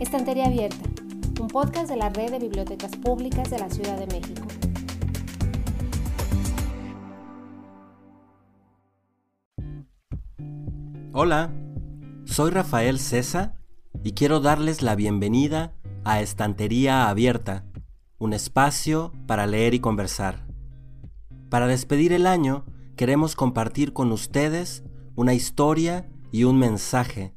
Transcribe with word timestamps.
Estantería 0.00 0.46
Abierta, 0.46 0.88
un 1.40 1.46
podcast 1.46 1.88
de 1.88 1.96
la 1.96 2.08
Red 2.08 2.32
de 2.32 2.40
Bibliotecas 2.40 2.96
Públicas 2.96 3.48
de 3.48 3.60
la 3.60 3.70
Ciudad 3.70 3.96
de 3.96 4.06
México. 4.08 4.42
Hola, 11.12 11.54
soy 12.24 12.50
Rafael 12.50 12.98
César 12.98 13.54
y 14.02 14.14
quiero 14.14 14.40
darles 14.40 14.82
la 14.82 14.96
bienvenida 14.96 15.72
a 16.02 16.20
Estantería 16.20 17.08
Abierta, 17.08 17.64
un 18.18 18.32
espacio 18.32 19.12
para 19.28 19.46
leer 19.46 19.74
y 19.74 19.80
conversar. 19.80 20.44
Para 21.50 21.68
despedir 21.68 22.12
el 22.12 22.26
año, 22.26 22.66
queremos 22.96 23.36
compartir 23.36 23.92
con 23.92 24.10
ustedes 24.10 24.82
una 25.14 25.34
historia 25.34 26.10
y 26.32 26.42
un 26.42 26.58
mensaje 26.58 27.32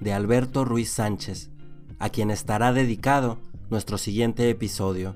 de 0.00 0.14
Alberto 0.14 0.64
Ruiz 0.64 0.90
Sánchez, 0.90 1.50
a 1.98 2.08
quien 2.10 2.30
estará 2.30 2.72
dedicado 2.72 3.38
nuestro 3.70 3.98
siguiente 3.98 4.48
episodio. 4.50 5.14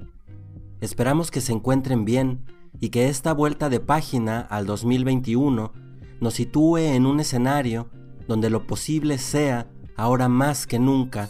Esperamos 0.80 1.30
que 1.30 1.40
se 1.40 1.52
encuentren 1.52 2.04
bien 2.04 2.45
y 2.80 2.90
que 2.90 3.09
esta 3.09 3.32
vuelta 3.32 3.68
de 3.68 3.80
página 3.80 4.40
al 4.40 4.66
2021 4.66 5.73
nos 6.20 6.34
sitúe 6.34 6.78
en 6.78 7.06
un 7.06 7.20
escenario 7.20 7.88
donde 8.26 8.50
lo 8.50 8.66
posible 8.66 9.18
sea, 9.18 9.68
ahora 9.96 10.28
más 10.28 10.66
que 10.66 10.78
nunca, 10.78 11.28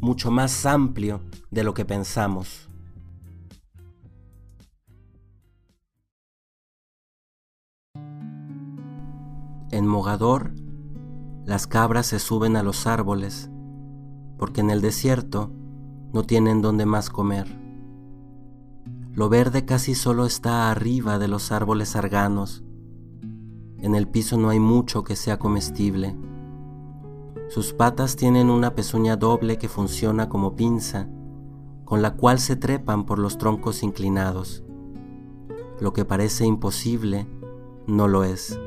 mucho 0.00 0.30
más 0.30 0.66
amplio 0.66 1.22
de 1.50 1.64
lo 1.64 1.74
que 1.74 1.84
pensamos. 1.84 2.68
En 9.70 9.86
Mogador, 9.86 10.54
las 11.44 11.66
cabras 11.66 12.06
se 12.06 12.18
suben 12.18 12.56
a 12.56 12.62
los 12.62 12.86
árboles, 12.86 13.50
porque 14.44 14.60
en 14.60 14.68
el 14.68 14.82
desierto 14.82 15.50
no 16.12 16.24
tienen 16.24 16.60
donde 16.60 16.84
más 16.84 17.08
comer. 17.08 17.46
Lo 19.14 19.30
verde 19.30 19.64
casi 19.64 19.94
solo 19.94 20.26
está 20.26 20.70
arriba 20.70 21.18
de 21.18 21.28
los 21.28 21.50
árboles 21.50 21.96
arganos. 21.96 22.62
En 23.78 23.94
el 23.94 24.06
piso 24.06 24.36
no 24.36 24.50
hay 24.50 24.60
mucho 24.60 25.02
que 25.02 25.16
sea 25.16 25.38
comestible. 25.38 26.14
Sus 27.48 27.72
patas 27.72 28.16
tienen 28.16 28.50
una 28.50 28.74
pezuña 28.74 29.16
doble 29.16 29.56
que 29.56 29.70
funciona 29.70 30.28
como 30.28 30.56
pinza, 30.56 31.08
con 31.86 32.02
la 32.02 32.14
cual 32.14 32.38
se 32.38 32.54
trepan 32.54 33.06
por 33.06 33.18
los 33.18 33.38
troncos 33.38 33.82
inclinados. 33.82 34.62
Lo 35.80 35.94
que 35.94 36.04
parece 36.04 36.44
imposible 36.44 37.26
no 37.86 38.08
lo 38.08 38.24
es 38.24 38.60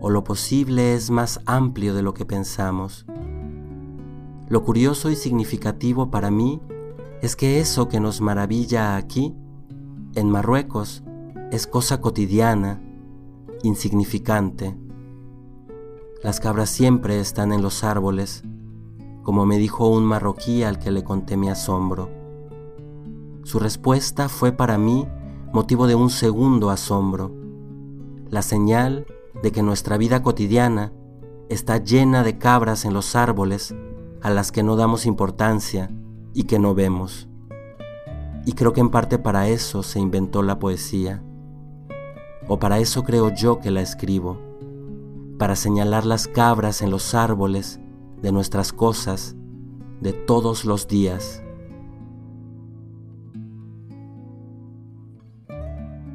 o 0.00 0.10
lo 0.10 0.24
posible 0.24 0.94
es 0.94 1.12
más 1.12 1.40
amplio 1.46 1.94
de 1.94 2.02
lo 2.02 2.12
que 2.12 2.26
pensamos. 2.26 3.06
Lo 4.48 4.62
curioso 4.62 5.10
y 5.10 5.16
significativo 5.16 6.10
para 6.10 6.30
mí 6.30 6.60
es 7.22 7.34
que 7.34 7.60
eso 7.60 7.88
que 7.88 7.98
nos 7.98 8.20
maravilla 8.20 8.96
aquí, 8.96 9.34
en 10.14 10.28
Marruecos, 10.28 11.02
es 11.50 11.66
cosa 11.66 12.02
cotidiana, 12.02 12.82
insignificante. 13.62 14.76
Las 16.22 16.40
cabras 16.40 16.68
siempre 16.68 17.20
están 17.20 17.52
en 17.52 17.62
los 17.62 17.84
árboles, 17.84 18.42
como 19.22 19.46
me 19.46 19.56
dijo 19.56 19.88
un 19.88 20.04
marroquí 20.04 20.62
al 20.62 20.78
que 20.78 20.90
le 20.90 21.02
conté 21.02 21.38
mi 21.38 21.48
asombro. 21.48 22.10
Su 23.44 23.58
respuesta 23.58 24.28
fue 24.28 24.52
para 24.52 24.76
mí 24.76 25.08
motivo 25.54 25.86
de 25.86 25.94
un 25.94 26.10
segundo 26.10 26.68
asombro, 26.68 27.32
la 28.28 28.42
señal 28.42 29.06
de 29.42 29.52
que 29.52 29.62
nuestra 29.62 29.96
vida 29.96 30.22
cotidiana 30.22 30.92
está 31.48 31.78
llena 31.78 32.22
de 32.22 32.36
cabras 32.36 32.84
en 32.84 32.92
los 32.92 33.16
árboles 33.16 33.74
a 34.24 34.30
las 34.30 34.52
que 34.52 34.62
no 34.62 34.74
damos 34.74 35.04
importancia 35.04 35.90
y 36.32 36.44
que 36.44 36.58
no 36.58 36.74
vemos. 36.74 37.28
Y 38.46 38.54
creo 38.54 38.72
que 38.72 38.80
en 38.80 38.88
parte 38.88 39.18
para 39.18 39.48
eso 39.48 39.82
se 39.82 40.00
inventó 40.00 40.42
la 40.42 40.58
poesía. 40.58 41.22
O 42.48 42.58
para 42.58 42.78
eso 42.78 43.04
creo 43.04 43.34
yo 43.34 43.60
que 43.60 43.70
la 43.70 43.82
escribo. 43.82 44.40
Para 45.38 45.56
señalar 45.56 46.06
las 46.06 46.26
cabras 46.26 46.80
en 46.80 46.90
los 46.90 47.14
árboles 47.14 47.80
de 48.22 48.32
nuestras 48.32 48.72
cosas 48.72 49.36
de 50.00 50.14
todos 50.14 50.64
los 50.64 50.88
días. 50.88 51.42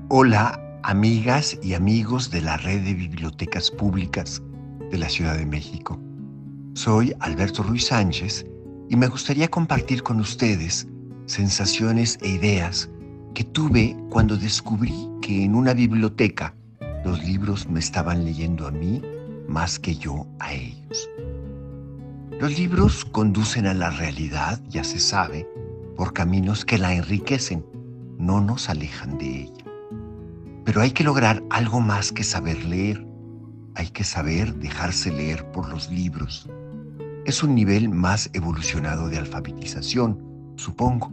Hola 0.10 0.80
amigas 0.82 1.60
y 1.62 1.76
amigos 1.76 2.32
de 2.32 2.42
la 2.42 2.58
red 2.58 2.84
de 2.84 2.96
bibliotecas 2.96 3.70
públicas 3.70 4.42
de 4.90 4.98
la 4.98 5.10
Ciudad 5.10 5.38
de 5.38 5.46
México. 5.46 6.00
Soy 6.74 7.14
Alberto 7.20 7.64
Ruiz 7.64 7.88
Sánchez 7.88 8.46
y 8.90 8.96
me 8.96 9.08
gustaría 9.08 9.50
compartir 9.50 10.04
con 10.04 10.20
ustedes 10.20 10.88
sensaciones 11.26 12.18
e 12.22 12.30
ideas 12.30 12.90
que 13.34 13.44
tuve 13.44 13.98
cuando 14.10 14.38
descubrí 14.38 15.10
que 15.22 15.44
en 15.44 15.56
una 15.56 15.74
biblioteca 15.74 16.56
los 17.04 17.24
libros 17.24 17.68
me 17.70 17.80
estaban 17.80 18.24
leyendo 18.24 18.68
a 18.68 18.72
mí 18.72 19.02
más 19.48 19.80
que 19.80 19.96
yo 19.96 20.28
a 20.40 20.54
ellos. 20.54 21.10
Los 22.40 22.58
libros 22.58 23.04
conducen 23.04 23.66
a 23.68 23.74
la 23.74 23.90
realidad, 23.90 24.62
ya 24.70 24.84
se 24.84 25.00
sabe, 25.00 25.48
por 25.98 26.14
caminos 26.14 26.64
que 26.64 26.78
la 26.78 26.94
enriquecen, 26.94 27.66
no 28.18 28.42
nos 28.42 28.70
alejan 28.70 29.18
de 29.18 29.42
ella. 29.44 29.66
Pero 30.64 30.82
hay 30.82 30.92
que 30.92 31.04
lograr 31.04 31.44
algo 31.50 31.82
más 31.82 32.12
que 32.12 32.24
saber 32.24 32.64
leer. 32.64 33.06
Hay 33.76 33.88
que 33.88 34.04
saber 34.04 34.56
dejarse 34.56 35.12
leer 35.12 35.52
por 35.52 35.68
los 35.68 35.90
libros. 35.92 36.50
Es 37.26 37.44
un 37.44 37.54
nivel 37.54 37.90
más 37.90 38.30
evolucionado 38.34 39.10
de 39.10 39.18
alfabetización, 39.18 40.54
supongo. 40.56 41.12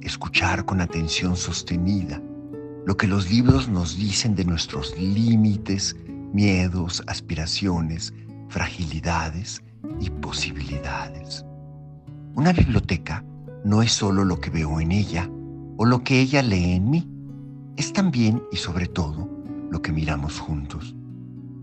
Escuchar 0.00 0.64
con 0.64 0.80
atención 0.80 1.36
sostenida 1.36 2.20
lo 2.86 2.96
que 2.96 3.06
los 3.06 3.30
libros 3.30 3.68
nos 3.68 3.96
dicen 3.96 4.34
de 4.34 4.44
nuestros 4.44 4.96
límites, 4.98 5.96
miedos, 6.32 7.02
aspiraciones, 7.06 8.14
fragilidades 8.48 9.62
y 10.00 10.10
posibilidades. 10.10 11.44
Una 12.34 12.52
biblioteca 12.52 13.24
no 13.64 13.82
es 13.82 13.92
solo 13.92 14.24
lo 14.24 14.40
que 14.40 14.50
veo 14.50 14.80
en 14.80 14.92
ella 14.92 15.28
o 15.76 15.84
lo 15.84 16.04
que 16.04 16.20
ella 16.20 16.42
lee 16.42 16.72
en 16.72 16.90
mí 16.90 17.08
es 17.76 17.92
también 17.92 18.42
y 18.52 18.56
sobre 18.56 18.86
todo 18.86 19.28
lo 19.70 19.82
que 19.82 19.92
miramos 19.92 20.38
juntos. 20.38 20.94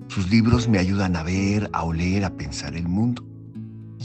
Sus 0.09 0.29
libros 0.29 0.67
me 0.67 0.77
ayudan 0.77 1.15
a 1.15 1.23
ver, 1.23 1.69
a 1.73 1.83
oler, 1.83 2.25
a 2.25 2.35
pensar 2.35 2.75
el 2.75 2.87
mundo. 2.87 3.25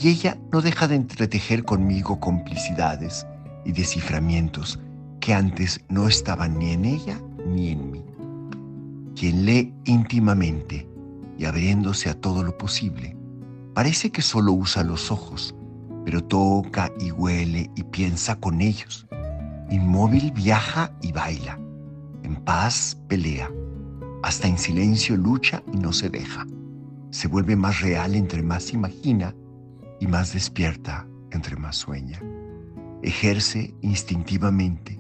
Y 0.01 0.11
ella 0.11 0.39
no 0.53 0.61
deja 0.61 0.87
de 0.87 0.95
entretejer 0.95 1.65
conmigo 1.65 2.21
complicidades 2.21 3.27
y 3.65 3.73
desciframientos 3.73 4.79
que 5.19 5.35
antes 5.35 5.81
no 5.89 6.07
estaban 6.07 6.57
ni 6.57 6.71
en 6.71 6.85
ella 6.85 7.21
ni 7.45 7.71
en 7.71 7.91
mí. 7.91 8.05
Quien 9.17 9.45
lee 9.45 9.75
íntimamente 9.87 10.89
y 11.37 11.47
abriéndose 11.47 12.09
a 12.11 12.15
todo 12.15 12.45
lo 12.45 12.57
posible, 12.57 13.17
parece 13.75 14.11
que 14.11 14.23
solo 14.23 14.53
usa 14.53 14.85
los 14.85 15.11
ojos, 15.11 15.57
pero 16.05 16.23
toca 16.23 16.93
y 17.01 17.11
huele 17.11 17.69
y 17.75 17.83
piensa 17.83 18.37
con 18.37 18.61
ellos. 18.61 19.09
Inmóvil 19.69 20.31
viaja 20.31 20.93
y 21.03 21.11
baila 21.11 21.59
en 22.23 22.37
paz 22.37 22.97
pelea, 23.09 23.51
hasta 24.23 24.47
en 24.47 24.59
silencio 24.59 25.17
lucha 25.17 25.61
y 25.73 25.79
no 25.79 25.93
se 25.93 26.09
deja. 26.09 26.47
Se 27.11 27.27
vuelve 27.27 27.57
más 27.57 27.81
real 27.81 28.15
entre 28.15 28.43
más 28.43 28.73
imagina 28.73 29.35
y 30.01 30.07
más 30.07 30.33
despierta 30.33 31.07
entre 31.31 31.57
más 31.57 31.77
sueña. 31.77 32.21
Ejerce 33.03 33.75
instintivamente 33.81 34.99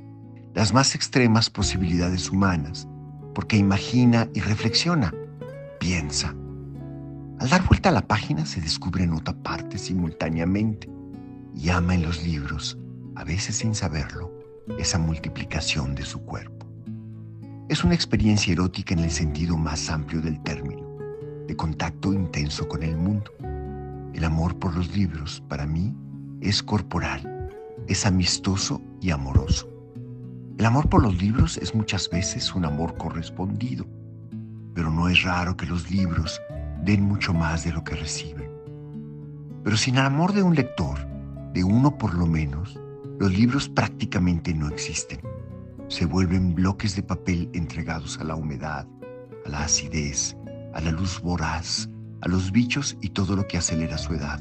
las 0.54 0.72
más 0.72 0.94
extremas 0.94 1.50
posibilidades 1.50 2.30
humanas 2.30 2.88
porque 3.34 3.56
imagina 3.56 4.28
y 4.34 4.40
reflexiona, 4.40 5.14
piensa. 5.78 6.34
Al 7.38 7.48
dar 7.48 7.64
vuelta 7.68 7.90
a 7.90 7.92
la 7.92 8.06
página 8.06 8.44
se 8.44 8.60
descubre 8.60 9.04
en 9.04 9.12
otra 9.12 9.32
parte 9.32 9.78
simultáneamente 9.78 10.90
y 11.54 11.68
ama 11.68 11.94
en 11.94 12.02
los 12.02 12.24
libros, 12.24 12.76
a 13.14 13.22
veces 13.22 13.56
sin 13.56 13.76
saberlo, 13.76 14.32
esa 14.78 14.98
multiplicación 14.98 15.94
de 15.94 16.04
su 16.04 16.20
cuerpo. 16.22 16.66
Es 17.68 17.84
una 17.84 17.94
experiencia 17.94 18.52
erótica 18.52 18.94
en 18.94 19.00
el 19.00 19.10
sentido 19.10 19.56
más 19.56 19.88
amplio 19.90 20.20
del 20.20 20.42
término, 20.42 20.88
de 21.46 21.54
contacto 21.54 22.12
intenso 22.12 22.66
con 22.66 22.82
el 22.82 22.96
mundo. 22.96 23.30
El 24.18 24.24
amor 24.24 24.58
por 24.58 24.74
los 24.74 24.96
libros, 24.96 25.44
para 25.46 25.64
mí, 25.64 25.94
es 26.40 26.60
corporal, 26.60 27.54
es 27.86 28.04
amistoso 28.04 28.82
y 29.00 29.12
amoroso. 29.12 29.68
El 30.58 30.66
amor 30.66 30.88
por 30.88 31.04
los 31.04 31.22
libros 31.22 31.56
es 31.56 31.72
muchas 31.72 32.10
veces 32.10 32.52
un 32.52 32.64
amor 32.64 32.96
correspondido, 32.96 33.86
pero 34.74 34.90
no 34.90 35.08
es 35.08 35.22
raro 35.22 35.56
que 35.56 35.66
los 35.66 35.88
libros 35.88 36.42
den 36.82 37.04
mucho 37.04 37.32
más 37.32 37.62
de 37.62 37.70
lo 37.70 37.84
que 37.84 37.94
reciben. 37.94 38.50
Pero 39.62 39.76
sin 39.76 39.94
el 39.94 40.06
amor 40.06 40.32
de 40.32 40.42
un 40.42 40.56
lector, 40.56 40.98
de 41.52 41.62
uno 41.62 41.96
por 41.96 42.14
lo 42.14 42.26
menos, 42.26 42.76
los 43.20 43.32
libros 43.32 43.68
prácticamente 43.68 44.52
no 44.52 44.66
existen 44.66 45.20
se 45.86 46.06
vuelven 46.06 46.56
bloques 46.56 46.96
de 46.96 47.04
papel 47.04 47.48
entregados 47.52 48.18
a 48.18 48.24
la 48.24 48.34
humedad, 48.34 48.84
a 49.46 49.48
la 49.48 49.62
acidez, 49.62 50.36
a 50.74 50.80
la 50.80 50.90
luz 50.90 51.20
voraz, 51.22 51.88
a 52.20 52.28
los 52.28 52.52
bichos 52.52 52.96
y 53.00 53.10
todo 53.10 53.36
lo 53.36 53.46
que 53.46 53.58
acelera 53.58 53.98
su 53.98 54.14
edad, 54.14 54.40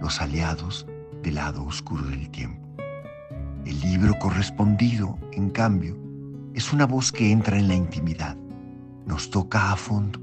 los 0.00 0.20
aliados 0.20 0.86
del 1.22 1.36
lado 1.36 1.64
oscuro 1.64 2.04
del 2.04 2.30
tiempo. 2.30 2.66
El 3.64 3.80
libro 3.80 4.18
correspondido, 4.18 5.18
en 5.32 5.50
cambio, 5.50 5.96
es 6.54 6.72
una 6.72 6.86
voz 6.86 7.12
que 7.12 7.30
entra 7.30 7.58
en 7.58 7.68
la 7.68 7.74
intimidad, 7.74 8.36
nos 9.06 9.30
toca 9.30 9.72
a 9.72 9.76
fondo 9.76 10.20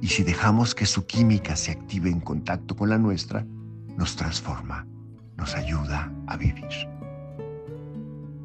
y 0.00 0.08
si 0.08 0.22
dejamos 0.22 0.74
que 0.74 0.86
su 0.86 1.06
química 1.06 1.56
se 1.56 1.72
active 1.72 2.10
en 2.10 2.20
contacto 2.20 2.76
con 2.76 2.90
la 2.90 2.98
nuestra, 2.98 3.44
nos 3.96 4.14
transforma, 4.16 4.86
nos 5.36 5.54
ayuda 5.56 6.12
a 6.26 6.36
vivir. 6.36 6.68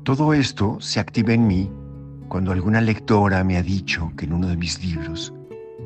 Todo 0.03 0.33
esto 0.33 0.77
se 0.81 1.00
activa 1.00 1.33
en 1.33 1.47
mí 1.47 1.71
cuando 2.27 2.51
alguna 2.51 2.81
lectora 2.81 3.44
me 3.44 3.57
ha 3.57 3.63
dicho 3.63 4.12
que 4.18 4.25
en 4.25 4.33
uno 4.33 4.47
de 4.47 4.57
mis 4.57 4.83
libros 4.83 5.33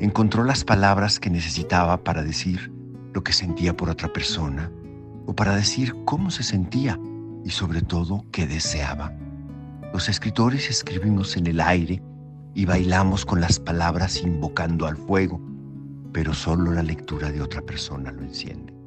encontró 0.00 0.44
las 0.44 0.64
palabras 0.64 1.18
que 1.18 1.30
necesitaba 1.30 2.02
para 2.04 2.22
decir 2.22 2.72
lo 3.12 3.22
que 3.22 3.32
sentía 3.32 3.76
por 3.76 3.90
otra 3.90 4.12
persona 4.12 4.70
o 5.26 5.34
para 5.34 5.56
decir 5.56 5.94
cómo 6.04 6.30
se 6.30 6.42
sentía 6.42 6.98
y 7.44 7.50
sobre 7.50 7.82
todo 7.82 8.24
qué 8.30 8.46
deseaba. 8.46 9.12
Los 9.92 10.08
escritores 10.08 10.70
escribimos 10.70 11.36
en 11.36 11.46
el 11.46 11.60
aire 11.60 12.02
y 12.54 12.64
bailamos 12.64 13.24
con 13.24 13.40
las 13.40 13.58
palabras 13.58 14.22
invocando 14.22 14.86
al 14.86 14.96
fuego, 14.96 15.40
pero 16.12 16.34
solo 16.34 16.72
la 16.72 16.82
lectura 16.82 17.30
de 17.30 17.40
otra 17.40 17.62
persona 17.62 18.12
lo 18.12 18.22
enciende. 18.22 18.78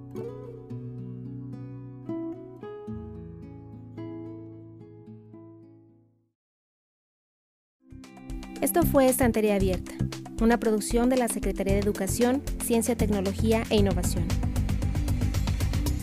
Esto 8.61 8.83
fue 8.83 9.09
Estantería 9.09 9.55
Abierta, 9.55 9.93
una 10.41 10.59
producción 10.59 11.09
de 11.09 11.17
la 11.17 11.27
Secretaría 11.27 11.73
de 11.73 11.79
Educación, 11.79 12.41
Ciencia, 12.65 12.95
Tecnología 12.95 13.63
e 13.69 13.75
Innovación. 13.75 14.25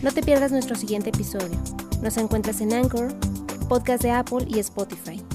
No 0.03 0.13
te 0.13 0.23
pierdas 0.23 0.53
nuestro 0.53 0.77
siguiente 0.77 1.11
episodio. 1.11 1.61
Nos 2.03 2.17
encuentras 2.17 2.61
en 2.61 2.73
Anchor, 2.73 3.13
podcast 3.69 4.03
de 4.03 4.13
Apple 4.13 4.47
y 4.49 4.61
Spotify. 4.61 5.28